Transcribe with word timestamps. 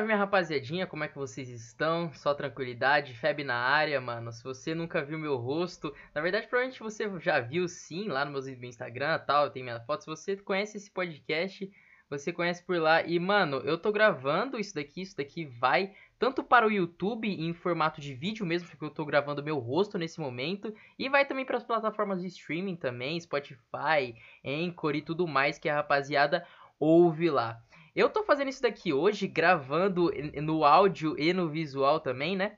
salve, 0.00 0.06
minha 0.06 0.18
rapaziadinha, 0.18 0.86
como 0.86 1.04
é 1.04 1.08
que 1.08 1.16
vocês 1.16 1.48
estão? 1.50 2.10
Só 2.14 2.32
tranquilidade, 2.32 3.14
Feb 3.14 3.44
na 3.44 3.56
área, 3.56 4.00
mano. 4.00 4.32
Se 4.32 4.42
você 4.42 4.74
nunca 4.74 5.04
viu 5.04 5.18
meu 5.18 5.36
rosto, 5.36 5.94
na 6.14 6.22
verdade 6.22 6.46
provavelmente 6.46 6.80
você 6.80 7.10
já 7.18 7.38
viu 7.40 7.68
sim 7.68 8.08
lá 8.08 8.24
no 8.24 8.30
meu 8.30 8.68
Instagram 8.68 9.18
tal, 9.18 9.50
tem 9.50 9.62
minha 9.62 9.80
foto. 9.80 10.04
Se 10.04 10.06
você 10.06 10.36
conhece 10.38 10.78
esse 10.78 10.90
podcast, 10.90 11.70
você 12.08 12.32
conhece 12.32 12.64
por 12.64 12.80
lá. 12.80 13.02
E 13.02 13.18
mano, 13.18 13.58
eu 13.58 13.76
tô 13.76 13.92
gravando 13.92 14.58
isso 14.58 14.74
daqui, 14.74 15.02
isso 15.02 15.16
daqui 15.16 15.44
vai 15.44 15.92
tanto 16.18 16.42
para 16.42 16.66
o 16.66 16.72
YouTube 16.72 17.28
em 17.28 17.52
formato 17.52 18.00
de 18.00 18.14
vídeo 18.14 18.46
mesmo, 18.46 18.68
porque 18.68 18.84
eu 18.84 18.90
tô 18.90 19.04
gravando 19.04 19.42
meu 19.42 19.58
rosto 19.58 19.98
nesse 19.98 20.18
momento, 20.18 20.74
e 20.98 21.08
vai 21.08 21.26
também 21.26 21.44
para 21.44 21.58
as 21.58 21.64
plataformas 21.64 22.20
de 22.20 22.26
streaming 22.28 22.76
também, 22.76 23.20
Spotify, 23.20 24.14
Anchor 24.44 24.94
e 24.96 25.02
tudo 25.02 25.26
mais 25.26 25.58
que 25.58 25.68
a 25.68 25.74
rapaziada 25.74 26.46
ouve 26.78 27.30
lá. 27.30 27.62
Eu 27.94 28.08
tô 28.08 28.22
fazendo 28.24 28.48
isso 28.48 28.62
daqui 28.62 28.92
hoje, 28.92 29.26
gravando 29.26 30.10
no 30.42 30.64
áudio 30.64 31.18
e 31.18 31.32
no 31.32 31.48
visual 31.48 32.00
também, 32.00 32.36
né? 32.36 32.56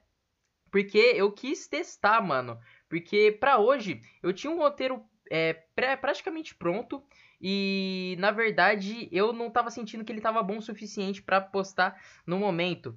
Porque 0.70 0.98
eu 0.98 1.30
quis 1.30 1.68
testar, 1.68 2.20
mano. 2.20 2.58
Porque 2.88 3.32
pra 3.32 3.58
hoje 3.58 4.00
eu 4.22 4.32
tinha 4.32 4.50
um 4.50 4.58
roteiro 4.58 5.04
é, 5.30 5.52
pré, 5.74 5.96
praticamente 5.96 6.54
pronto. 6.54 7.02
E 7.40 8.16
na 8.18 8.30
verdade 8.30 9.08
eu 9.10 9.32
não 9.32 9.50
tava 9.50 9.70
sentindo 9.70 10.04
que 10.04 10.12
ele 10.12 10.20
tava 10.20 10.42
bom 10.42 10.58
o 10.58 10.62
suficiente 10.62 11.22
para 11.22 11.40
postar 11.40 12.00
no 12.26 12.38
momento. 12.38 12.96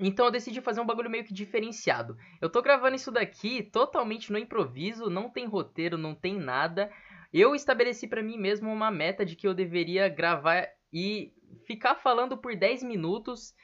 Então 0.00 0.26
eu 0.26 0.30
decidi 0.30 0.60
fazer 0.60 0.80
um 0.80 0.86
bagulho 0.86 1.10
meio 1.10 1.24
que 1.24 1.34
diferenciado. 1.34 2.16
Eu 2.40 2.48
tô 2.48 2.62
gravando 2.62 2.96
isso 2.96 3.10
daqui 3.10 3.62
totalmente 3.62 4.32
no 4.32 4.38
improviso, 4.38 5.10
não 5.10 5.28
tem 5.28 5.46
roteiro, 5.46 5.98
não 5.98 6.14
tem 6.14 6.38
nada. 6.38 6.90
Eu 7.32 7.54
estabeleci 7.54 8.06
para 8.06 8.22
mim 8.22 8.38
mesmo 8.38 8.72
uma 8.72 8.90
meta 8.90 9.24
de 9.24 9.36
que 9.36 9.46
eu 9.46 9.52
deveria 9.52 10.08
gravar 10.08 10.68
e 10.92 11.32
ficar 11.66 11.94
falando 11.94 12.36
por 12.36 12.54
10 12.56 12.82
minutos 12.82 13.54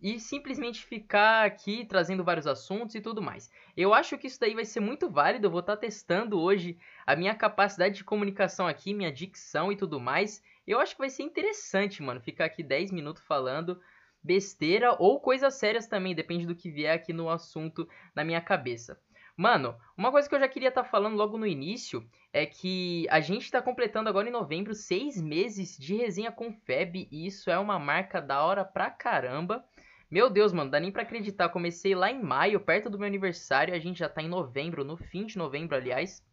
e 0.00 0.20
simplesmente 0.20 0.84
ficar 0.84 1.46
aqui 1.46 1.84
trazendo 1.86 2.22
vários 2.22 2.46
assuntos 2.46 2.94
e 2.94 3.00
tudo 3.00 3.22
mais. 3.22 3.50
Eu 3.76 3.94
acho 3.94 4.18
que 4.18 4.26
isso 4.26 4.38
daí 4.38 4.54
vai 4.54 4.64
ser 4.64 4.80
muito 4.80 5.08
válido, 5.08 5.46
eu 5.46 5.50
vou 5.50 5.60
estar 5.60 5.76
tá 5.76 5.80
testando 5.80 6.38
hoje 6.38 6.78
a 7.06 7.16
minha 7.16 7.34
capacidade 7.34 7.94
de 7.94 8.04
comunicação 8.04 8.66
aqui, 8.66 8.92
minha 8.92 9.10
dicção 9.10 9.72
e 9.72 9.76
tudo 9.76 9.98
mais. 9.98 10.42
Eu 10.66 10.78
acho 10.78 10.94
que 10.94 11.00
vai 11.00 11.10
ser 11.10 11.22
interessante, 11.22 12.02
mano, 12.02 12.20
ficar 12.20 12.44
aqui 12.44 12.62
10 12.62 12.90
minutos 12.90 13.22
falando 13.22 13.80
besteira 14.22 14.96
ou 14.98 15.20
coisas 15.20 15.54
sérias 15.54 15.86
também, 15.86 16.14
depende 16.14 16.46
do 16.46 16.54
que 16.54 16.70
vier 16.70 16.94
aqui 16.94 17.12
no 17.12 17.28
assunto 17.28 17.88
na 18.14 18.24
minha 18.24 18.40
cabeça. 18.40 18.98
Mano, 19.36 19.76
uma 19.96 20.12
coisa 20.12 20.28
que 20.28 20.34
eu 20.34 20.40
já 20.40 20.48
queria 20.48 20.68
estar 20.68 20.84
tá 20.84 20.88
falando 20.88 21.16
logo 21.16 21.36
no 21.36 21.46
início 21.46 22.08
é 22.32 22.46
que 22.46 23.06
a 23.10 23.20
gente 23.20 23.42
está 23.42 23.60
completando 23.60 24.08
agora 24.08 24.28
em 24.28 24.32
novembro 24.32 24.74
seis 24.74 25.20
meses 25.20 25.76
de 25.76 25.96
resenha 25.96 26.30
com 26.30 26.52
Feb 26.52 27.08
e 27.10 27.26
isso 27.26 27.50
é 27.50 27.58
uma 27.58 27.78
marca 27.78 28.20
da 28.20 28.44
hora 28.44 28.64
pra 28.64 28.90
caramba. 28.90 29.64
Meu 30.08 30.30
Deus, 30.30 30.52
mano, 30.52 30.70
dá 30.70 30.78
nem 30.78 30.92
pra 30.92 31.02
acreditar. 31.02 31.48
Comecei 31.48 31.94
lá 31.94 32.10
em 32.10 32.22
maio, 32.22 32.60
perto 32.60 32.88
do 32.88 32.98
meu 32.98 33.08
aniversário, 33.08 33.74
a 33.74 33.78
gente 33.80 33.98
já 33.98 34.08
tá 34.08 34.22
em 34.22 34.28
novembro, 34.28 34.84
no 34.84 34.96
fim 34.96 35.26
de 35.26 35.36
novembro, 35.36 35.76
aliás. 35.76 36.24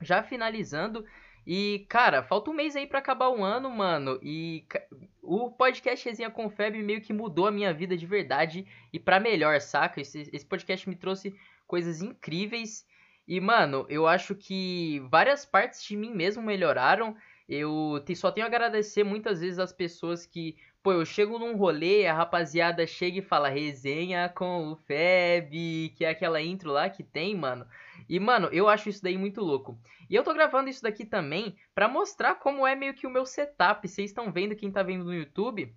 Já 0.00 0.22
finalizando. 0.22 1.04
E, 1.44 1.86
cara, 1.88 2.22
falta 2.24 2.50
um 2.50 2.54
mês 2.54 2.74
aí 2.74 2.86
para 2.86 2.98
acabar 2.98 3.28
o 3.28 3.42
ano, 3.42 3.70
mano. 3.70 4.18
E 4.22 4.66
o 5.22 5.50
podcast 5.50 6.08
Resenha 6.08 6.30
com 6.30 6.50
Feb 6.50 6.82
meio 6.82 7.00
que 7.00 7.12
mudou 7.12 7.46
a 7.46 7.52
minha 7.52 7.72
vida 7.72 7.96
de 7.96 8.06
verdade 8.06 8.66
e 8.92 8.98
para 8.98 9.20
melhor, 9.20 9.60
saca? 9.60 10.00
Esse, 10.00 10.28
esse 10.32 10.44
podcast 10.44 10.88
me 10.88 10.96
trouxe 10.96 11.36
coisas 11.66 12.02
incríveis. 12.02 12.86
E, 13.26 13.40
mano, 13.40 13.84
eu 13.88 14.06
acho 14.06 14.34
que 14.34 15.00
várias 15.10 15.44
partes 15.44 15.82
de 15.84 15.96
mim 15.96 16.14
mesmo 16.14 16.42
melhoraram. 16.42 17.16
Eu 17.48 18.02
só 18.16 18.30
tenho 18.30 18.46
a 18.46 18.48
agradecer 18.48 19.04
muitas 19.04 19.40
vezes 19.40 19.58
as 19.58 19.72
pessoas 19.72 20.26
que, 20.26 20.56
pô, 20.82 20.92
eu 20.92 21.04
chego 21.04 21.38
num 21.38 21.56
rolê, 21.56 22.06
a 22.06 22.14
rapaziada 22.14 22.86
chega 22.86 23.18
e 23.18 23.22
fala 23.22 23.48
resenha 23.48 24.28
com 24.28 24.72
o 24.72 24.76
Feb, 24.76 25.92
que 25.96 26.04
é 26.04 26.10
aquela 26.10 26.40
intro 26.40 26.72
lá 26.72 26.88
que 26.90 27.04
tem, 27.04 27.34
mano. 27.36 27.66
E, 28.08 28.18
mano, 28.18 28.48
eu 28.52 28.68
acho 28.68 28.88
isso 28.88 29.02
daí 29.02 29.16
muito 29.16 29.40
louco. 29.40 29.78
E 30.08 30.14
eu 30.14 30.22
tô 30.22 30.32
gravando 30.34 30.68
isso 30.68 30.82
daqui 30.82 31.04
também 31.04 31.56
para 31.74 31.88
mostrar 31.88 32.36
como 32.36 32.66
é 32.66 32.74
meio 32.74 32.94
que 32.94 33.06
o 33.06 33.10
meu 33.10 33.26
setup. 33.26 33.86
Vocês 33.86 34.10
estão 34.10 34.32
vendo, 34.32 34.56
quem 34.56 34.70
tá 34.70 34.82
vendo 34.82 35.04
no 35.04 35.14
YouTube, 35.14 35.74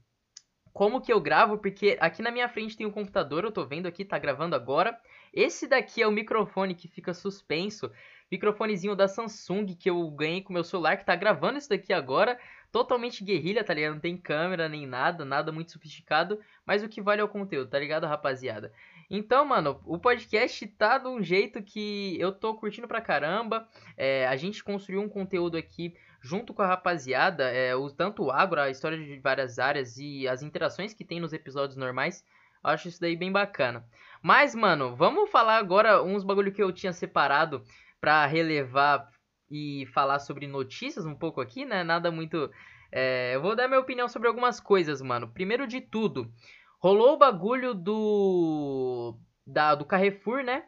como 0.79 1.01
que 1.01 1.12
eu 1.12 1.19
gravo, 1.19 1.57
porque 1.57 1.97
aqui 2.00 2.22
na 2.22 2.31
minha 2.31 2.47
frente 2.47 2.78
tem 2.78 2.88
um 2.88 2.91
computador, 2.91 3.44
eu 3.44 3.51
tô 3.51 3.66
vendo 3.66 3.85
aqui, 3.85 4.06
tá 4.06 4.17
gravando 4.17 4.56
agora. 4.56 4.97
Esse 5.34 5.67
daqui 5.67 6.01
é 6.01 6.07
o 6.07 6.12
microfone 6.12 6.73
que 6.73 6.88
fica 6.88 7.13
suspenso, 7.13 7.91
microfonezinho 8.31 8.95
da 8.95 9.06
Samsung 9.06 9.75
que 9.78 9.90
eu 9.90 10.09
ganhei 10.12 10.41
com 10.41 10.53
meu 10.53 10.63
celular, 10.63 10.95
que 10.95 11.06
tá 11.06 11.17
gravando 11.17 11.57
isso 11.57 11.67
daqui 11.67 11.91
agora, 11.91 12.40
totalmente 12.72 13.25
guerrilha, 13.25 13.62
tá 13.62 13.73
ligado? 13.73 13.95
Não 13.95 14.00
tem 14.00 14.16
câmera 14.16 14.69
nem 14.69 14.88
nada, 14.88 15.25
nada 15.25 15.51
muito 15.51 15.69
sofisticado, 15.69 16.40
mas 16.66 16.81
o 16.81 16.88
que 16.88 17.01
vale 17.01 17.19
é 17.19 17.25
o 17.25 17.28
conteúdo, 17.28 17.69
tá 17.69 17.78
ligado, 17.78 18.07
rapaziada? 18.07 18.72
Então, 19.09 19.44
mano, 19.44 19.81
o 19.85 20.00
podcast 20.00 20.66
tá 20.66 20.97
de 20.97 21.09
um 21.09 21.22
jeito 21.22 21.61
que 21.61 22.16
eu 22.22 22.31
tô 22.31 22.56
curtindo 22.56 22.88
pra 22.88 23.01
caramba. 23.01 23.67
É, 23.97 24.25
a 24.28 24.38
gente 24.38 24.63
construiu 24.63 25.01
um 25.01 25.09
conteúdo 25.09 25.57
aqui 25.57 25.94
junto 26.22 26.53
com 26.53 26.62
a 26.62 26.68
rapaziada, 26.68 27.44
é, 27.50 27.75
o, 27.75 27.90
tanto 27.90 28.24
o 28.24 28.31
agro, 28.31 28.59
a 28.59 28.69
história 28.69 28.97
de 28.97 29.19
várias 29.19 29.59
áreas 29.59 29.97
e 29.97 30.28
as 30.28 30.44
interações 30.44 30.94
que 30.94 31.06
tem 31.06 31.19
nos 31.19 31.34
episódios 31.34 31.78
normais. 31.78 32.24
Acho 32.63 32.90
isso 32.90 33.00
daí 33.00 33.16
bem 33.16 33.31
bacana. 33.31 33.85
Mas, 34.22 34.53
mano, 34.53 34.96
vamos 34.96 35.29
falar 35.29 35.58
agora 35.58 36.03
uns 36.03 36.24
bagulho 36.24 36.52
que 36.52 36.62
eu 36.62 36.74
tinha 36.74 36.91
separado 36.91 37.63
pra 38.02 38.25
relevar 38.25 39.09
e 39.50 39.85
falar 39.94 40.19
sobre 40.19 40.46
notícias 40.46 41.06
um 41.06 41.16
pouco 41.16 41.41
aqui, 41.41 41.66
né? 41.66 41.84
Nada 41.84 42.12
muito. 42.12 42.52
É, 42.91 43.34
eu 43.35 43.41
vou 43.41 43.56
dar 43.56 43.68
minha 43.68 43.79
opinião 43.79 44.08
sobre 44.08 44.28
algumas 44.28 44.59
coisas, 44.59 45.02
mano. 45.02 45.29
Primeiro 45.29 45.66
de 45.66 45.79
tudo, 45.79 46.31
rolou 46.79 47.13
o 47.13 47.18
bagulho 47.18 47.74
do. 47.74 49.18
Da, 49.47 49.74
do 49.74 49.85
Carrefour, 49.85 50.44
né? 50.44 50.66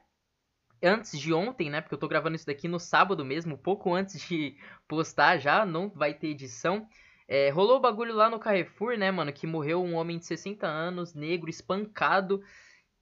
Antes 0.84 1.20
de 1.20 1.34
ontem, 1.34 1.70
né? 1.70 1.82
Porque 1.82 1.96
eu 1.96 2.00
tô 2.00 2.08
gravando 2.08 2.36
isso 2.36 2.46
daqui 2.46 2.68
no 2.68 2.80
sábado 2.80 3.24
mesmo, 3.24 3.58
pouco 3.58 3.94
antes 3.94 4.22
de 4.28 4.56
postar 4.88 5.38
já, 5.38 5.66
não 5.66 5.90
vai 5.90 6.14
ter 6.14 6.28
edição. 6.28 6.88
É, 7.28 7.50
rolou 7.50 7.78
o 7.78 7.82
bagulho 7.82 8.14
lá 8.14 8.30
no 8.30 8.40
Carrefour, 8.40 8.98
né, 8.98 9.10
mano? 9.10 9.32
Que 9.32 9.48
morreu 9.48 9.84
um 9.84 9.96
homem 9.96 10.18
de 10.18 10.26
60 10.26 10.68
anos, 10.68 11.14
negro, 11.14 11.50
espancado 11.50 12.42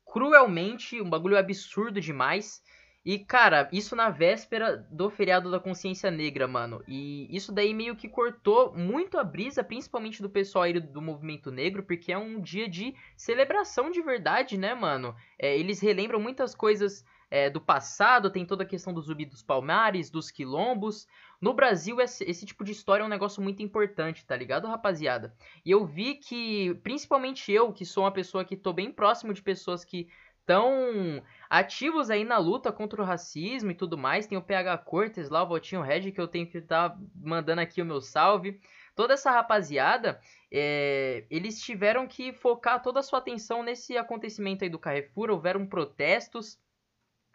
cruelmente, 0.06 1.02
um 1.02 1.10
bagulho 1.10 1.38
absurdo 1.38 2.02
demais. 2.02 2.62
E, 3.06 3.18
cara, 3.18 3.70
isso 3.72 3.96
na 3.96 4.10
véspera 4.10 4.86
do 4.92 5.10
feriado 5.10 5.50
da 5.50 5.60
consciência 5.60 6.12
negra, 6.12 6.48
mano. 6.48 6.84
E 6.88 7.28
isso 7.36 7.52
daí 7.52 7.74
meio 7.74 7.96
que 7.96 8.10
cortou 8.10 8.74
muito 8.76 9.18
a 9.18 9.24
brisa, 9.24 9.64
principalmente 9.64 10.22
do 10.22 10.30
pessoal 10.30 10.64
aí 10.66 10.80
do 10.80 11.02
movimento 11.02 11.50
negro, 11.50 11.84
porque 11.84 12.12
é 12.12 12.18
um 12.18 12.42
dia 12.42 12.68
de 12.68 12.94
celebração 13.16 13.90
de 13.90 14.02
verdade, 14.02 14.58
né, 14.58 14.76
mano? 14.76 15.16
É, 15.40 15.58
eles 15.58 15.80
relembram 15.80 16.20
muitas 16.20 16.54
coisas 16.54 17.06
é, 17.30 17.50
do 17.50 17.62
passado, 17.62 18.30
tem 18.30 18.46
toda 18.46 18.64
a 18.64 18.68
questão 18.68 18.94
do 18.94 19.02
zumbi 19.02 19.26
dos 19.26 19.44
palmares, 19.44 20.10
dos 20.10 20.32
quilombos. 20.32 21.08
No 21.40 21.54
Brasil, 21.54 22.02
esse, 22.02 22.24
esse, 22.24 22.46
tipo 22.46 22.64
de 22.64 22.72
história 22.72 23.04
é 23.04 23.06
um 23.06 23.10
negócio 23.10 23.42
muito 23.42 23.62
importante, 23.62 24.26
tá 24.26 24.36
ligado, 24.36 24.68
rapaziada? 24.68 25.34
E 25.64 25.72
eu 25.72 25.86
vi 25.86 26.16
que, 26.16 26.74
principalmente 26.84 27.52
eu, 27.52 27.72
que 27.72 27.86
sou 27.86 28.04
uma 28.04 28.12
pessoa 28.12 28.44
que 28.44 28.58
tô 28.58 28.74
bem 28.74 28.92
próximo 28.92 29.34
de 29.34 29.42
pessoas 29.42 29.86
que 29.86 30.10
estão 30.50 31.24
ativos 31.48 32.10
aí 32.10 32.24
na 32.24 32.40
luta 32.40 32.72
contra 32.72 33.00
o 33.00 33.06
racismo 33.06 33.70
e 33.70 33.76
tudo 33.76 33.98
mais. 33.98 34.26
Tem 34.26 34.38
o 34.38 34.42
PH 34.42 34.80
Cortes 34.80 35.30
lá, 35.30 35.44
o 35.44 35.48
Votinho 35.48 35.84
Red, 35.84 36.12
que 36.12 36.20
eu 36.20 36.28
tenho 36.28 36.48
que 36.48 36.58
estar 36.58 36.90
tá 36.90 36.98
mandando 37.16 37.62
aqui 37.62 37.82
o 37.82 37.86
meu 37.86 38.02
salve. 38.02 38.60
Toda 38.96 39.14
essa 39.14 39.32
rapaziada, 39.32 40.20
é, 40.52 41.26
eles 41.30 41.62
tiveram 41.62 42.08
que 42.08 42.34
focar 42.34 42.82
toda 42.82 43.00
a 43.00 43.04
sua 43.04 43.20
atenção 43.20 43.62
nesse 43.62 43.96
acontecimento 43.96 44.64
aí 44.64 44.70
do 44.70 44.80
Carrefour. 44.80 45.30
Houveram 45.30 45.66
protestos 45.68 46.58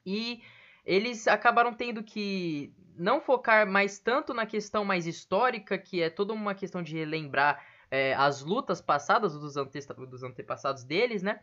e 0.04 0.42
eles 0.84 1.26
acabaram 1.26 1.72
tendo 1.72 2.02
que 2.02 2.72
não 2.96 3.20
focar 3.20 3.66
mais 3.66 3.98
tanto 3.98 4.32
na 4.32 4.46
questão 4.46 4.84
mais 4.84 5.06
histórica, 5.06 5.76
que 5.78 6.02
é 6.02 6.10
toda 6.10 6.32
uma 6.32 6.54
questão 6.54 6.82
de 6.82 6.96
relembrar 6.96 7.64
é, 7.90 8.14
as 8.14 8.42
lutas 8.42 8.80
passadas 8.80 9.34
dos, 9.34 9.56
ante 9.56 9.78
dos 10.08 10.22
antepassados 10.22 10.84
deles, 10.84 11.22
né? 11.22 11.40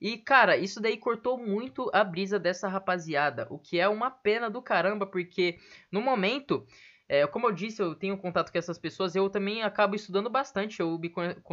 E, 0.00 0.18
cara, 0.18 0.56
isso 0.56 0.80
daí 0.80 0.96
cortou 0.96 1.38
muito 1.38 1.90
a 1.92 2.04
brisa 2.04 2.38
dessa 2.38 2.68
rapaziada, 2.68 3.46
o 3.50 3.58
que 3.58 3.78
é 3.80 3.88
uma 3.88 4.10
pena 4.10 4.50
do 4.50 4.60
caramba, 4.60 5.06
porque 5.06 5.58
no 5.90 6.02
momento, 6.02 6.66
é, 7.08 7.26
como 7.26 7.46
eu 7.46 7.52
disse, 7.52 7.80
eu 7.80 7.94
tenho 7.94 8.18
contato 8.18 8.50
com 8.50 8.58
essas 8.58 8.78
pessoas, 8.78 9.14
eu 9.14 9.30
também 9.30 9.62
acabo 9.62 9.94
estudando 9.94 10.28
bastante, 10.28 10.80
eu 10.80 10.98
me, 10.98 11.12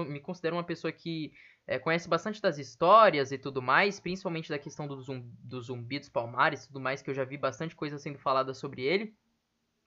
me 0.09 0.19
considero 0.19 0.55
uma 0.55 0.63
pessoa 0.63 0.91
que 0.91 1.31
é, 1.67 1.77
conhece 1.77 2.09
bastante 2.09 2.41
das 2.41 2.57
histórias 2.57 3.31
e 3.31 3.37
tudo 3.37 3.61
mais, 3.61 3.99
principalmente 3.99 4.49
da 4.49 4.57
questão 4.57 4.87
do, 4.87 4.99
zumbi, 5.01 5.29
do 5.43 5.61
zumbi 5.61 5.99
dos 5.99 6.09
palmares 6.09 6.63
e 6.63 6.67
tudo 6.67 6.79
mais, 6.79 7.01
que 7.01 7.09
eu 7.09 7.13
já 7.13 7.23
vi 7.23 7.37
bastante 7.37 7.75
coisa 7.75 7.97
sendo 7.99 8.17
falada 8.17 8.53
sobre 8.53 8.81
ele. 8.81 9.15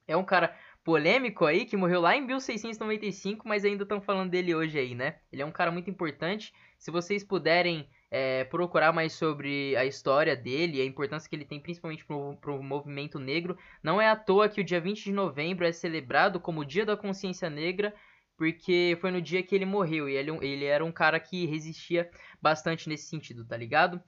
É 0.07 0.15
um 0.15 0.23
cara 0.23 0.57
polêmico 0.85 1.45
aí, 1.45 1.65
que 1.65 1.75
morreu 1.75 1.99
lá 1.99 2.15
em 2.15 2.25
1695, 2.25 3.45
mas 3.45 3.65
ainda 3.65 3.83
estão 3.83 3.99
falando 3.99 4.31
dele 4.31 4.55
hoje 4.55 4.79
aí, 4.79 4.95
né? 4.95 5.19
Ele 5.29 5.41
é 5.41 5.45
um 5.45 5.51
cara 5.51 5.69
muito 5.69 5.89
importante. 5.89 6.53
Se 6.77 6.89
vocês 6.89 7.25
puderem 7.25 7.89
é, 8.09 8.43
procurar 8.45 8.93
mais 8.93 9.13
sobre 9.13 9.75
a 9.75 9.85
história 9.85 10.35
dele, 10.35 10.81
a 10.81 10.85
importância 10.85 11.29
que 11.29 11.35
ele 11.35 11.45
tem 11.45 11.59
principalmente 11.59 12.05
para 12.05 12.51
o 12.51 12.63
movimento 12.63 13.19
negro, 13.19 13.57
não 13.83 14.01
é 14.01 14.09
à 14.09 14.15
toa 14.15 14.49
que 14.49 14.61
o 14.61 14.63
dia 14.63 14.79
20 14.79 15.03
de 15.03 15.11
novembro 15.11 15.65
é 15.65 15.71
celebrado 15.71 16.39
como 16.39 16.61
o 16.61 16.65
Dia 16.65 16.85
da 16.85 16.95
Consciência 16.95 17.49
Negra 17.49 17.93
porque 18.37 18.95
foi 19.01 19.11
no 19.11 19.21
dia 19.21 19.41
que 19.41 19.55
ele 19.55 19.65
morreu. 19.65 20.07
E 20.07 20.15
ele, 20.15 20.31
ele 20.45 20.65
era 20.65 20.85
um 20.85 20.91
cara 20.91 21.19
que 21.19 21.45
resistia 21.47 22.09
bastante 22.41 22.87
nesse 22.87 23.09
sentido, 23.09 23.43
tá 23.43 23.57
ligado? 23.57 24.01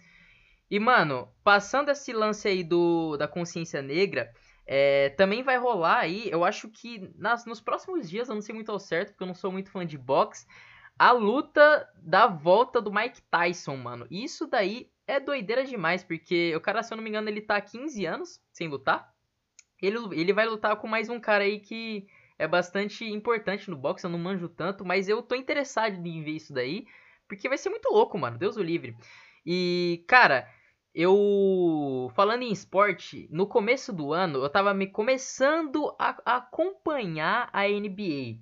E, 0.70 0.80
mano, 0.80 1.34
passando 1.44 1.90
esse 1.90 2.14
lance 2.14 2.48
aí 2.48 2.64
do, 2.64 3.18
da 3.18 3.28
consciência 3.28 3.82
negra, 3.82 4.32
é, 4.68 5.10
também 5.10 5.42
vai 5.42 5.58
rolar 5.58 5.98
aí, 5.98 6.30
eu 6.30 6.46
acho 6.46 6.70
que 6.70 7.12
nas, 7.18 7.44
nos 7.48 7.60
próximos 7.60 8.08
dias, 8.08 8.30
eu 8.30 8.36
não 8.36 8.42
sei 8.42 8.54
muito 8.54 8.72
ao 8.72 8.80
certo, 8.80 9.10
porque 9.10 9.24
eu 9.24 9.28
não 9.28 9.34
sou 9.34 9.52
muito 9.52 9.72
fã 9.72 9.84
de 9.84 9.98
boxe, 9.98 10.46
a 11.00 11.14
luta 11.14 11.90
da 11.96 12.28
volta 12.28 12.82
do 12.82 12.94
Mike 12.94 13.22
Tyson, 13.32 13.78
mano. 13.78 14.06
Isso 14.12 14.46
daí 14.46 14.92
é 15.08 15.18
doideira 15.18 15.64
demais, 15.64 16.04
porque 16.04 16.54
o 16.54 16.60
cara, 16.60 16.84
se 16.84 16.94
eu 16.94 16.98
não 16.98 17.04
me 17.04 17.10
engano, 17.10 17.30
ele 17.30 17.40
tá 17.40 17.56
há 17.56 17.62
15 17.62 18.06
anos 18.06 18.42
sem 18.52 18.68
lutar. 18.68 19.10
Ele, 19.82 19.98
ele 20.12 20.34
vai 20.34 20.46
lutar 20.46 20.76
com 20.76 20.88
mais 20.88 21.08
um 21.08 21.18
cara 21.18 21.46
aí 21.46 21.62
que 21.62 22.06
é 22.38 22.46
bastante 22.46 23.06
importante 23.06 23.70
no 23.70 23.78
boxe, 23.78 24.06
eu 24.06 24.10
não 24.10 24.20
manjo 24.20 24.50
tanto, 24.50 24.84
mas 24.84 25.08
eu 25.08 25.22
tô 25.22 25.36
interessado 25.36 26.06
em 26.06 26.22
ver 26.22 26.32
isso 26.32 26.54
daí, 26.54 26.86
porque 27.30 27.48
vai 27.48 27.58
ser 27.58 27.70
muito 27.70 27.90
louco, 27.90 28.18
mano, 28.18 28.38
Deus 28.38 28.58
o 28.58 28.64
livre. 28.64 28.98
E, 29.46 30.04
cara, 30.06 30.50
eu 30.94 32.12
falando 32.14 32.44
em 32.44 32.52
esporte, 32.52 33.26
no 33.32 33.48
começo 33.48 33.94
do 33.94 34.12
ano 34.12 34.40
eu 34.44 34.50
tava 34.50 34.74
me 34.74 34.88
começando 34.88 35.96
a, 35.98 36.18
a 36.26 36.36
acompanhar 36.38 37.50
a 37.54 37.68
NBA, 37.68 38.40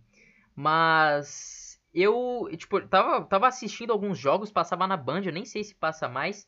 mas 0.55 1.66
eu, 2.01 2.47
tipo, 2.57 2.81
tava, 2.87 3.25
tava 3.25 3.47
assistindo 3.47 3.91
alguns 3.91 4.17
jogos, 4.17 4.51
passava 4.51 4.87
na 4.87 4.97
Band, 4.97 5.21
eu 5.25 5.33
nem 5.33 5.45
sei 5.45 5.63
se 5.63 5.75
passa 5.75 6.07
mais. 6.07 6.47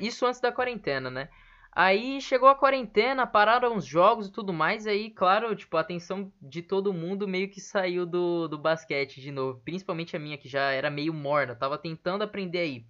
Isso 0.00 0.26
antes 0.26 0.40
da 0.40 0.52
quarentena, 0.52 1.10
né? 1.10 1.28
Aí 1.72 2.20
chegou 2.20 2.48
a 2.48 2.54
quarentena, 2.54 3.26
pararam 3.26 3.76
os 3.76 3.84
jogos 3.84 4.28
e 4.28 4.32
tudo 4.32 4.52
mais, 4.52 4.86
aí, 4.86 5.10
claro, 5.10 5.56
tipo, 5.56 5.76
a 5.76 5.80
atenção 5.80 6.32
de 6.40 6.62
todo 6.62 6.94
mundo 6.94 7.26
meio 7.26 7.50
que 7.50 7.60
saiu 7.60 8.06
do, 8.06 8.46
do 8.46 8.56
basquete 8.56 9.20
de 9.20 9.32
novo. 9.32 9.60
Principalmente 9.64 10.14
a 10.16 10.18
minha, 10.20 10.38
que 10.38 10.48
já 10.48 10.70
era 10.70 10.88
meio 10.88 11.12
morna, 11.12 11.56
tava 11.56 11.76
tentando 11.76 12.22
aprender 12.22 12.58
aí. 12.58 12.86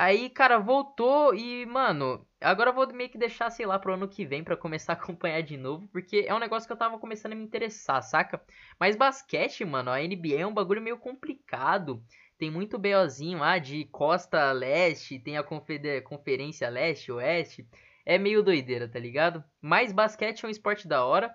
Aí, 0.00 0.30
cara, 0.30 0.60
voltou 0.60 1.34
e, 1.34 1.66
mano, 1.66 2.24
agora 2.40 2.70
eu 2.70 2.74
vou 2.74 2.86
meio 2.94 3.10
que 3.10 3.18
deixar, 3.18 3.50
sei 3.50 3.66
lá, 3.66 3.80
pro 3.80 3.94
ano 3.94 4.06
que 4.08 4.24
vem 4.24 4.44
para 4.44 4.56
começar 4.56 4.92
a 4.94 4.96
acompanhar 4.96 5.42
de 5.42 5.56
novo, 5.56 5.88
porque 5.88 6.24
é 6.24 6.32
um 6.32 6.38
negócio 6.38 6.68
que 6.68 6.72
eu 6.72 6.76
tava 6.76 7.00
começando 7.00 7.32
a 7.32 7.34
me 7.34 7.42
interessar, 7.42 8.00
saca? 8.00 8.40
Mas 8.78 8.94
basquete, 8.94 9.64
mano, 9.64 9.90
a 9.90 10.00
NBA 10.00 10.38
é 10.38 10.46
um 10.46 10.54
bagulho 10.54 10.80
meio 10.80 10.98
complicado. 10.98 12.00
Tem 12.38 12.48
muito 12.48 12.78
BOzinho 12.78 13.40
lá 13.40 13.58
de 13.58 13.86
Costa 13.86 14.52
Leste, 14.52 15.18
tem 15.18 15.36
a 15.36 15.42
Conferência 15.42 16.68
Leste, 16.68 17.10
Oeste 17.10 17.68
é 18.06 18.18
meio 18.18 18.40
doideira, 18.40 18.88
tá 18.88 19.00
ligado? 19.00 19.42
Mas 19.60 19.92
basquete 19.92 20.44
é 20.44 20.46
um 20.46 20.50
esporte 20.50 20.86
da 20.86 21.04
hora 21.04 21.34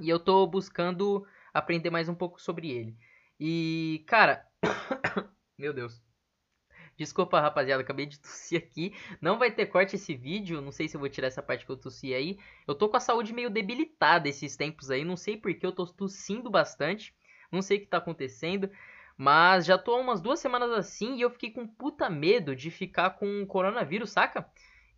e 0.00 0.08
eu 0.08 0.18
tô 0.18 0.44
buscando 0.48 1.24
aprender 1.54 1.90
mais 1.90 2.08
um 2.08 2.16
pouco 2.16 2.42
sobre 2.42 2.68
ele. 2.68 2.96
E, 3.38 4.04
cara, 4.08 4.44
meu 5.56 5.72
Deus. 5.72 6.05
Desculpa, 6.96 7.40
rapaziada, 7.40 7.82
acabei 7.82 8.06
de 8.06 8.18
tossir 8.20 8.58
aqui. 8.58 8.94
Não 9.20 9.38
vai 9.38 9.50
ter 9.50 9.66
corte 9.66 9.96
esse 9.96 10.14
vídeo, 10.14 10.60
não 10.60 10.72
sei 10.72 10.88
se 10.88 10.96
eu 10.96 11.00
vou 11.00 11.08
tirar 11.08 11.28
essa 11.28 11.42
parte 11.42 11.64
que 11.66 11.70
eu 11.72 11.76
tossi 11.76 12.14
aí. 12.14 12.38
Eu 12.66 12.74
tô 12.74 12.88
com 12.88 12.96
a 12.96 13.00
saúde 13.00 13.32
meio 13.32 13.50
debilitada 13.50 14.28
esses 14.28 14.56
tempos 14.56 14.90
aí, 14.90 15.04
não 15.04 15.16
sei 15.16 15.36
porque 15.36 15.64
eu 15.66 15.72
tô 15.72 15.86
tossindo 15.86 16.50
bastante. 16.50 17.14
Não 17.52 17.62
sei 17.62 17.78
o 17.78 17.80
que 17.80 17.86
tá 17.86 17.98
acontecendo. 17.98 18.70
Mas 19.16 19.64
já 19.64 19.78
tô 19.78 19.94
há 19.94 20.00
umas 20.00 20.20
duas 20.20 20.40
semanas 20.40 20.70
assim 20.72 21.16
e 21.16 21.22
eu 21.22 21.30
fiquei 21.30 21.50
com 21.50 21.66
puta 21.66 22.10
medo 22.10 22.54
de 22.54 22.70
ficar 22.70 23.10
com 23.10 23.46
coronavírus, 23.46 24.10
saca? 24.10 24.46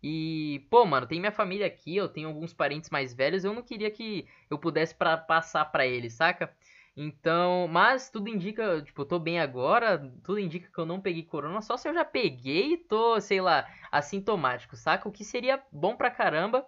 E, 0.01 0.65
pô, 0.69 0.85
mano, 0.85 1.07
tem 1.07 1.19
minha 1.19 1.31
família 1.31 1.67
aqui, 1.67 1.95
eu 1.95 2.07
tenho 2.07 2.29
alguns 2.29 2.53
parentes 2.53 2.89
mais 2.89 3.13
velhos, 3.13 3.43
eu 3.43 3.53
não 3.53 3.61
queria 3.61 3.91
que 3.91 4.25
eu 4.49 4.57
pudesse 4.57 4.95
pra, 4.95 5.17
passar 5.17 5.65
para 5.65 5.85
eles, 5.85 6.13
saca? 6.13 6.53
Então, 7.01 7.65
mas 7.69 8.09
tudo 8.09 8.27
indica, 8.27 8.81
tipo, 8.81 9.03
eu 9.03 9.05
tô 9.05 9.17
bem 9.17 9.39
agora, 9.39 9.99
tudo 10.21 10.37
indica 10.37 10.69
que 10.69 10.77
eu 10.77 10.85
não 10.85 10.99
peguei 10.99 11.23
corona, 11.23 11.61
só 11.61 11.77
se 11.77 11.87
eu 11.87 11.93
já 11.93 12.03
peguei 12.03 12.73
e 12.73 12.77
tô, 12.77 13.21
sei 13.21 13.39
lá, 13.39 13.65
assintomático, 13.89 14.75
saca? 14.75 15.07
O 15.07 15.11
que 15.11 15.23
seria 15.23 15.63
bom 15.71 15.95
pra 15.95 16.11
caramba, 16.11 16.65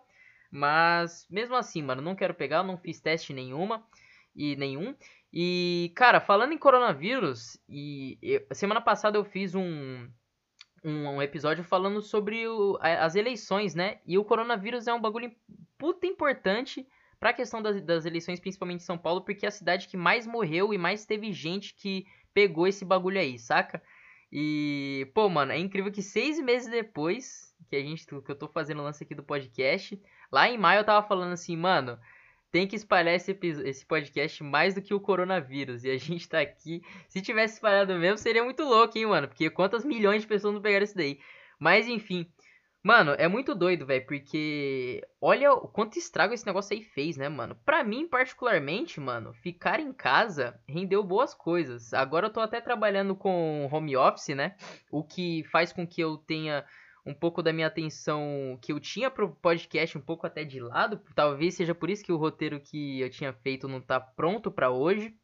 mas 0.50 1.28
mesmo 1.30 1.54
assim, 1.57 1.83
mano, 1.83 2.01
não 2.01 2.16
quero 2.16 2.33
pegar, 2.33 2.63
não 2.63 2.78
fiz 2.78 3.01
teste 3.01 3.33
nenhuma 3.33 3.86
e 4.33 4.56
nenhum. 4.56 4.95
E, 5.33 5.92
cara, 5.98 6.22
falando 6.22 6.54
em 6.54 6.57
coronavírus, 6.57 7.57
e 7.68 8.18
eu, 8.22 8.48
semana 8.56 8.80
passada 8.80 9.18
eu 9.18 9.25
fiz 9.25 9.54
um 9.54 10.10
um, 10.81 11.22
episódio 11.22 11.63
falando 11.63 12.01
sobre 12.01 12.48
o, 12.48 12.80
as 12.81 13.16
eleições, 13.16 13.75
né? 13.75 14.00
E 14.06 14.18
o 14.18 14.24
coronavírus 14.24 14.88
é 14.88 14.94
um 14.94 15.01
bagulho 15.01 15.30
puta 15.77 16.07
importante 16.07 16.88
para 17.22 17.30
a 17.30 17.34
questão 17.34 17.62
das, 17.62 17.80
das 17.84 18.04
eleições, 18.04 18.40
principalmente 18.40 18.82
em 18.82 18.84
São 18.84 18.98
Paulo, 18.98 19.22
porque 19.22 19.46
é 19.46 19.50
a 19.50 19.52
cidade 19.52 19.88
que 19.88 19.96
mais 19.96 20.26
morreu 20.26 20.74
e 20.74 20.78
mais 20.78 21.06
teve 21.06 21.32
gente 21.32 21.76
que 21.76 22.08
pegou 22.34 22.66
esse 22.66 22.84
bagulho 22.84 23.20
aí, 23.20 23.38
saca? 23.38 23.80
E, 24.32 25.08
pô, 25.14 25.30
mano, 25.30 25.52
é 25.52 25.60
incrível 25.60 25.92
que 25.92 26.02
seis 26.02 26.40
meses 26.40 26.68
depois 26.68 27.56
que 27.70 27.76
a 27.76 27.80
gente 27.80 28.08
que 28.08 28.14
eu 28.16 28.36
tô 28.36 28.48
fazendo 28.48 28.80
o 28.80 28.84
lance 28.84 29.04
aqui 29.04 29.14
do 29.14 29.22
podcast, 29.22 30.02
lá 30.32 30.50
em 30.50 30.58
maio 30.58 30.80
eu 30.80 30.84
tava 30.84 31.08
falando 31.08 31.34
assim, 31.34 31.56
mano, 31.56 32.00
tem 32.52 32.66
que 32.66 32.76
espalhar 32.76 33.14
esse, 33.14 33.38
esse 33.66 33.86
podcast 33.86 34.44
mais 34.44 34.74
do 34.74 34.82
que 34.82 34.94
o 34.94 35.00
coronavírus. 35.00 35.84
E 35.84 35.92
a 35.92 35.98
gente 36.02 36.28
tá 36.28 36.42
aqui. 36.42 36.82
Se 37.08 37.22
tivesse 37.22 37.54
espalhado 37.54 37.94
mesmo, 38.00 38.18
seria 38.18 38.44
muito 38.44 38.64
louco, 38.64 38.98
hein, 38.98 39.06
mano? 39.06 39.28
Porque 39.28 39.48
quantas 39.52 39.86
milhões 39.86 40.24
de 40.24 40.28
pessoas 40.28 40.56
não 40.56 40.62
pegaram 40.62 40.86
isso 40.86 40.98
daí? 40.98 41.20
Mas 41.60 41.88
enfim. 41.88 42.28
Mano, 42.83 43.12
é 43.12 43.28
muito 43.28 43.54
doido, 43.54 43.86
velho, 43.86 44.07
porque 44.07 45.07
olha 45.22 45.54
o 45.54 45.68
quanto 45.68 46.00
estrago 46.00 46.33
esse 46.33 46.48
negócio 46.48 46.75
aí 46.75 46.81
fez, 46.81 47.16
né, 47.16 47.30
mano? 47.30 47.56
Pra 47.63 47.83
mim, 47.83 48.07
particularmente, 48.07 49.00
mano, 49.00 49.33
ficar 49.36 49.80
em 49.80 49.94
casa 49.94 50.60
rendeu 50.68 51.04
boas 51.04 51.31
coisas. 51.36 51.94
Agora 51.94 52.25
eu 52.25 52.33
tô 52.33 52.39
até 52.39 52.60
trabalhando 52.60 53.16
com 53.16 53.69
home 53.72 53.95
office, 53.95 54.36
né? 54.36 54.56
O 54.92 55.04
que 55.04 55.44
faz 55.51 55.72
com 55.72 55.86
que 55.86 56.01
eu 56.01 56.18
tenha 56.18 56.66
um 57.06 57.13
pouco 57.13 57.44
da 57.44 57.54
minha 57.54 57.68
atenção 57.68 58.57
que 58.60 58.72
eu 58.72 58.80
tinha 58.80 59.12
pro 59.12 59.36
podcast 59.36 59.95
um 59.95 60.01
pouco 60.01 60.25
até 60.25 60.44
de 60.44 60.60
lado. 60.60 61.00
Talvez 61.13 61.54
seja 61.54 61.75
por 61.75 61.88
isso 61.88 62.04
que 62.04 62.12
o 62.12 62.18
roteiro 62.18 62.60
que 62.60 63.00
eu 63.00 63.12
tinha 63.12 63.31
feito 63.31 63.68
não 63.68 63.80
tá 63.80 64.00
pronto 64.00 64.50
para 64.51 64.72
hoje. 64.72 65.16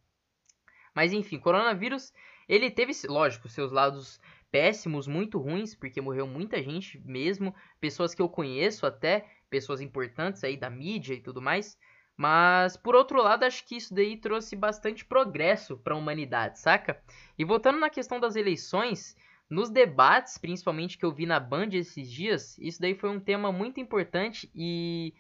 Mas 0.94 1.12
enfim, 1.12 1.40
coronavírus, 1.40 2.14
ele 2.48 2.72
teve, 2.72 2.92
lógico, 3.08 3.50
seus 3.50 3.72
lados 3.72 4.20
péssimos, 4.52 5.08
muito 5.08 5.38
ruins, 5.40 5.76
porque 5.76 6.02
morreu 6.02 6.28
muita 6.28 6.62
gente 6.62 7.00
mesmo, 7.06 7.54
pessoas 7.80 8.14
que 8.14 8.22
eu 8.22 8.30
conheço 8.30 8.86
até, 8.86 9.26
pessoas 9.50 9.82
importantes 9.82 10.44
aí 10.44 10.58
da 10.58 10.70
mídia 10.70 11.14
e 11.14 11.22
tudo 11.22 11.42
mais. 11.42 11.78
Mas 12.16 12.76
por 12.76 12.96
outro 12.96 13.22
lado, 13.22 13.44
acho 13.44 13.66
que 13.66 13.76
isso 13.78 13.94
daí 13.94 14.18
trouxe 14.18 14.56
bastante 14.56 15.06
progresso 15.06 15.78
para 15.78 15.94
a 15.94 15.98
humanidade, 15.98 16.60
saca? 16.60 17.02
E 17.38 17.46
voltando 17.46 17.80
na 17.80 17.90
questão 17.90 18.20
das 18.20 18.36
eleições, 18.36 19.16
nos 19.50 19.70
debates, 19.70 20.38
principalmente 20.38 20.98
que 20.98 21.06
eu 21.06 21.12
vi 21.12 21.26
na 21.26 21.40
Band 21.40 21.70
esses 21.74 22.12
dias, 22.12 22.58
isso 22.58 22.82
daí 22.82 22.96
foi 22.96 23.10
um 23.10 23.20
tema 23.20 23.52
muito 23.52 23.80
importante 23.80 24.50
e 24.56 25.14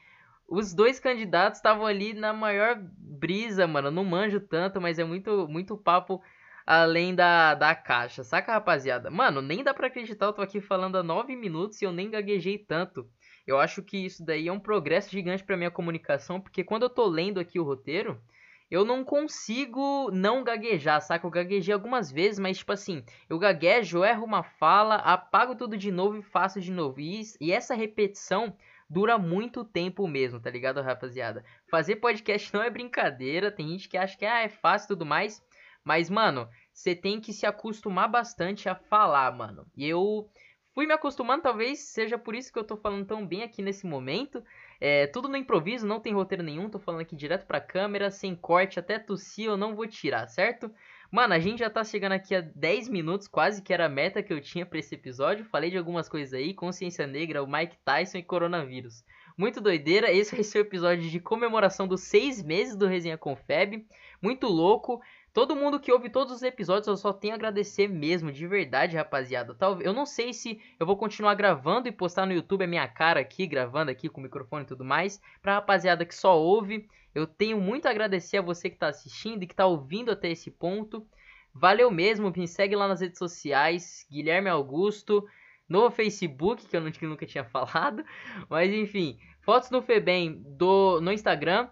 os 0.47 0.73
dois 0.73 0.99
candidatos 0.99 1.59
estavam 1.59 1.85
ali 1.85 2.13
na 2.13 2.33
maior 2.33 2.77
brisa, 2.79 3.67
mano. 3.67 3.89
Eu 3.89 3.91
não 3.91 4.03
manjo 4.03 4.39
tanto, 4.39 4.81
mas 4.81 4.97
é 4.97 5.03
muito, 5.03 5.47
muito 5.47 5.77
papo 5.77 6.21
além 6.67 7.15
da, 7.15 7.55
da 7.55 7.73
caixa, 7.73 8.25
saca, 8.25 8.51
rapaziada? 8.51 9.09
Mano, 9.09 9.41
nem 9.41 9.63
dá 9.63 9.73
pra 9.73 9.87
acreditar, 9.87 10.25
eu 10.25 10.33
tô 10.33 10.41
aqui 10.41 10.59
falando 10.59 10.97
há 10.97 11.03
nove 11.03 11.33
minutos 11.33 11.81
e 11.81 11.85
eu 11.85 11.93
nem 11.93 12.09
gaguejei 12.09 12.57
tanto. 12.57 13.09
Eu 13.47 13.57
acho 13.57 13.81
que 13.81 14.05
isso 14.05 14.25
daí 14.25 14.49
é 14.49 14.51
um 14.51 14.59
progresso 14.59 15.09
gigante 15.09 15.45
pra 15.45 15.55
minha 15.55 15.71
comunicação, 15.71 16.41
porque 16.41 16.65
quando 16.65 16.83
eu 16.83 16.89
tô 16.89 17.05
lendo 17.07 17.39
aqui 17.39 17.57
o 17.57 17.63
roteiro, 17.63 18.21
eu 18.69 18.83
não 18.83 19.01
consigo 19.05 20.11
não 20.11 20.43
gaguejar, 20.43 21.01
saca? 21.01 21.25
Eu 21.25 21.31
gaguejei 21.31 21.73
algumas 21.73 22.11
vezes, 22.11 22.37
mas 22.37 22.57
tipo 22.57 22.73
assim, 22.73 23.01
eu 23.29 23.39
gaguejo, 23.39 24.03
erro 24.03 24.25
uma 24.25 24.43
fala, 24.43 24.95
apago 24.95 25.55
tudo 25.55 25.77
de 25.77 25.89
novo 25.89 26.17
e 26.17 26.21
faço 26.21 26.59
de 26.59 26.69
novo. 26.69 26.99
E, 26.99 27.21
e 27.39 27.53
essa 27.53 27.75
repetição 27.75 28.53
dura 28.89 29.17
muito 29.17 29.63
tempo 29.63 30.05
mesmo, 30.05 30.41
tá 30.41 30.49
ligado, 30.49 30.81
rapaziada? 30.81 31.45
Fazer 31.71 31.95
podcast 31.97 32.53
não 32.53 32.61
é 32.61 32.69
brincadeira, 32.69 33.49
tem 33.49 33.69
gente 33.69 33.87
que 33.87 33.97
acha 33.97 34.17
que 34.17 34.25
ah, 34.25 34.41
é 34.41 34.49
fácil 34.49 34.85
e 34.85 34.87
tudo 34.89 35.05
mais, 35.05 35.41
mas 35.87 36.09
mano, 36.09 36.49
você 36.73 36.93
tem 36.93 37.21
que 37.21 37.31
se 37.31 37.45
acostumar 37.45 38.09
bastante 38.09 38.67
a 38.67 38.75
falar, 38.75 39.31
mano. 39.31 39.65
E 39.73 39.87
eu 39.87 40.29
fui 40.75 40.85
me 40.85 40.93
acostumando, 40.93 41.43
talvez 41.43 41.79
seja 41.79 42.17
por 42.17 42.35
isso 42.35 42.51
que 42.51 42.59
eu 42.59 42.65
tô 42.65 42.75
falando 42.75 43.05
tão 43.05 43.25
bem 43.25 43.41
aqui 43.41 43.61
nesse 43.61 43.87
momento. 43.87 44.43
É, 44.81 45.07
tudo 45.07 45.29
no 45.29 45.37
improviso, 45.37 45.87
não 45.87 46.01
tem 46.01 46.13
roteiro 46.13 46.43
nenhum, 46.43 46.69
tô 46.69 46.77
falando 46.77 47.01
aqui 47.01 47.15
direto 47.15 47.47
pra 47.47 47.61
câmera, 47.61 48.11
sem 48.11 48.35
corte, 48.35 48.79
até 48.79 48.99
tossir 48.99 49.45
eu 49.45 49.55
não 49.55 49.75
vou 49.75 49.87
tirar, 49.87 50.27
certo? 50.27 50.69
Mano, 51.09 51.33
a 51.33 51.39
gente 51.39 51.59
já 51.59 51.69
tá 51.69 51.85
chegando 51.85 52.11
aqui 52.11 52.35
a 52.35 52.41
10 52.41 52.89
minutos, 52.89 53.29
quase 53.29 53.61
que 53.61 53.73
era 53.73 53.85
a 53.85 53.89
meta 53.89 54.21
que 54.21 54.33
eu 54.33 54.41
tinha 54.41 54.65
para 54.65 54.77
esse 54.77 54.93
episódio. 54.93 55.45
Falei 55.45 55.69
de 55.69 55.77
algumas 55.77 56.09
coisas 56.09 56.33
aí, 56.33 56.53
consciência 56.53 57.07
negra, 57.07 57.41
o 57.41 57.47
Mike 57.47 57.77
Tyson 57.85 58.17
e 58.17 58.23
coronavírus. 58.23 59.05
Muito 59.37 59.61
doideira, 59.61 60.11
esse 60.11 60.35
vai 60.35 60.43
ser 60.43 60.57
o 60.57 60.61
episódio 60.61 61.09
de 61.09 61.19
comemoração 61.19 61.87
dos 61.87 62.01
seis 62.01 62.43
meses 62.43 62.75
do 62.75 62.87
Resenha 62.87 63.17
com 63.17 63.35
Feb. 63.35 63.85
Muito 64.21 64.47
louco. 64.47 64.99
Todo 65.37 65.55
mundo 65.55 65.79
que 65.79 65.91
ouve 65.91 66.09
todos 66.09 66.33
os 66.33 66.41
episódios, 66.41 66.87
eu 66.87 66.97
só 66.97 67.13
tenho 67.13 67.33
a 67.33 67.35
agradecer 67.35 67.87
mesmo, 67.87 68.31
de 68.31 68.47
verdade, 68.47 68.97
rapaziada. 68.97 69.53
Talvez, 69.53 69.85
eu 69.85 69.93
não 69.93 70.03
sei 70.03 70.33
se 70.33 70.59
eu 70.79 70.85
vou 70.87 70.97
continuar 70.97 71.35
gravando 71.35 71.87
e 71.87 71.91
postar 71.91 72.25
no 72.25 72.33
YouTube 72.33 72.63
a 72.63 72.67
minha 72.67 72.87
cara 72.87 73.19
aqui, 73.19 73.45
gravando 73.45 73.91
aqui 73.91 74.09
com 74.09 74.19
o 74.19 74.23
microfone 74.23 74.63
e 74.63 74.67
tudo 74.67 74.83
mais. 74.83 75.21
Pra 75.39 75.53
rapaziada 75.53 76.03
que 76.07 76.15
só 76.15 76.35
ouve, 76.35 76.89
Eu 77.13 77.27
tenho 77.27 77.61
muito 77.61 77.85
a 77.85 77.91
agradecer 77.91 78.37
a 78.37 78.41
você 78.41 78.67
que 78.67 78.77
está 78.77 78.87
assistindo 78.87 79.43
e 79.43 79.45
que 79.45 79.53
está 79.53 79.67
ouvindo 79.67 80.09
até 80.09 80.27
esse 80.27 80.49
ponto. 80.49 81.05
Valeu 81.53 81.91
mesmo, 81.91 82.33
me 82.35 82.47
segue 82.47 82.75
lá 82.75 82.87
nas 82.87 83.01
redes 83.01 83.19
sociais, 83.19 84.07
Guilherme 84.09 84.49
Augusto, 84.49 85.23
no 85.69 85.91
Facebook, 85.91 86.65
que 86.65 86.75
eu 86.75 86.81
nunca 86.81 87.27
tinha 87.27 87.43
falado, 87.45 88.03
mas 88.49 88.73
enfim, 88.73 89.19
fotos 89.43 89.69
do 89.69 89.83
Febem 89.83 90.41
do, 90.57 90.99
no 90.99 91.11
Instagram 91.11 91.69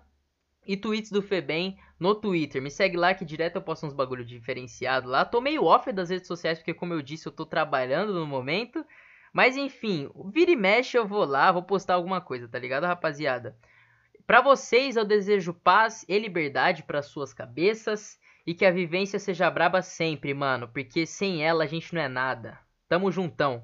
e 0.66 0.76
tweets 0.76 1.12
do 1.12 1.22
Febem 1.22 1.78
no 2.00 2.16
Twitter. 2.16 2.62
Me 2.62 2.72
segue 2.72 2.98
lá 2.98 3.14
que 3.14 3.26
direto 3.26 3.56
eu 3.56 3.62
posto 3.62 3.86
uns 3.86 3.94
bagulho 3.94 4.26
diferenciado 4.26 5.08
lá. 5.08 5.24
Tô 5.24 5.40
meio 5.42 5.64
off 5.64 5.92
das 5.92 6.10
redes 6.10 6.28
sociais 6.28 6.60
porque 6.60 6.74
como 6.74 6.94
eu 6.94 7.02
disse, 7.02 7.28
eu 7.28 7.32
tô 7.32 7.46
trabalhando 7.46 8.14
no 8.14 8.26
momento. 8.26 8.86
Mas 9.34 9.58
enfim, 9.58 10.10
vira 10.32 10.52
e 10.52 10.56
mexe 10.56 10.98
eu 10.98 11.06
vou 11.06 11.26
lá, 11.26 11.52
vou 11.52 11.64
postar 11.64 11.96
alguma 11.96 12.22
coisa, 12.22 12.48
tá 12.48 12.58
ligado, 12.58 12.86
rapaziada? 12.86 13.58
Para 14.26 14.42
vocês 14.42 14.96
eu 14.96 15.06
desejo 15.06 15.54
paz 15.54 16.06
e 16.08 16.18
liberdade 16.18 16.84
para 16.84 17.02
suas 17.02 17.34
cabeças 17.34 18.18
e 18.48 18.54
que 18.54 18.66
a 18.66 18.72
vivência 18.72 19.20
seja 19.20 19.52
braba 19.52 19.82
sempre, 19.82 20.34
mano, 20.34 20.68
porque 20.68 21.06
sem 21.06 21.44
ela 21.44 21.64
a 21.64 21.68
gente 21.68 21.94
não 21.94 22.02
é 22.02 22.08
nada. 22.08 22.60
Tamo 22.88 23.12
juntão. 23.12 23.64